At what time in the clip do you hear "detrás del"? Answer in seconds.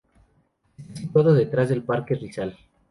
1.35-1.83